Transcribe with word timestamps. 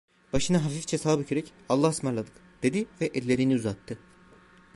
Başını 0.33 0.57
hafifçe 0.57 0.97
sağa 0.97 1.19
bükerek: 1.19 1.53
"Allahaısmarladık…" 1.69 2.33
dedi 2.63 2.85
ve 3.01 3.05
ellerini 3.05 3.55
uzattı. 3.55 3.99